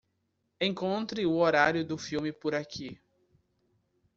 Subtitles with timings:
[0.59, 2.99] Encontre o horário do filme por aqui.